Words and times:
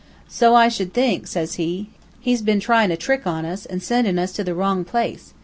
"'So 0.27 0.55
I 0.55 0.67
should 0.67 0.93
think,' 0.95 1.27
says 1.27 1.57
he. 1.61 1.91
'He's 2.19 2.41
been 2.41 2.59
tryin' 2.59 2.89
a 2.89 2.97
trick 2.97 3.27
on 3.27 3.45
us, 3.45 3.67
and 3.67 3.83
sendin' 3.83 4.17
us 4.17 4.31
to 4.31 4.43
the 4.43 4.55
wrong 4.55 4.83
place. 4.83 5.35